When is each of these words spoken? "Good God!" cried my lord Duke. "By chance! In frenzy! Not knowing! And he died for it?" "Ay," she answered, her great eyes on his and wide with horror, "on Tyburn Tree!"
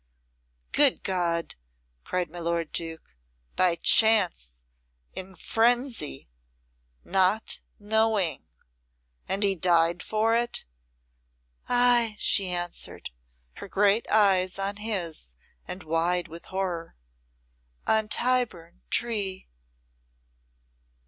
"Good 0.71 1.03
God!" 1.03 1.53
cried 2.03 2.31
my 2.31 2.39
lord 2.39 2.71
Duke. 2.71 3.15
"By 3.55 3.75
chance! 3.75 4.53
In 5.13 5.35
frenzy! 5.35 6.27
Not 7.03 7.59
knowing! 7.77 8.47
And 9.29 9.43
he 9.43 9.53
died 9.53 10.01
for 10.01 10.33
it?" 10.35 10.65
"Ay," 11.69 12.15
she 12.17 12.49
answered, 12.49 13.11
her 13.57 13.67
great 13.67 14.09
eyes 14.09 14.57
on 14.57 14.77
his 14.77 15.35
and 15.67 15.83
wide 15.83 16.27
with 16.27 16.45
horror, 16.45 16.95
"on 17.85 18.07
Tyburn 18.07 18.81
Tree!" 18.89 19.49